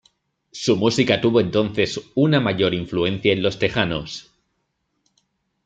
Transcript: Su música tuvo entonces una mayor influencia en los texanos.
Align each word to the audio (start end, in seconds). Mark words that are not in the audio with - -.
Su 0.51 0.77
música 0.77 1.21
tuvo 1.21 1.41
entonces 1.41 2.01
una 2.15 2.39
mayor 2.39 2.73
influencia 2.73 3.33
en 3.33 3.43
los 3.43 3.59
texanos. 3.59 4.31